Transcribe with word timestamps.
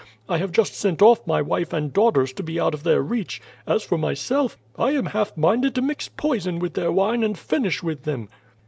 I 0.27 0.39
have 0.39 0.51
just 0.51 0.73
sent 0.73 1.03
off 1.03 1.27
my 1.27 1.43
wife 1.43 1.71
and 1.73 1.93
daughters 1.93 2.33
to 2.33 2.41
be 2.41 2.59
out 2.59 2.73
of 2.73 2.81
their 2.81 3.03
reach. 3.03 3.39
As 3.67 3.83
for 3.83 3.99
myself, 3.99 4.57
I 4.75 4.93
am 4.93 5.05
half 5.05 5.37
minded 5.37 5.75
to 5.75 5.81
mix 5.83 6.07
poison 6.07 6.57
with 6.57 6.73
their 6.73 6.91
wine 6.91 7.21
and 7.23 7.37
finish 7.37 7.83
with 7.83 8.01
them." 8.01 8.27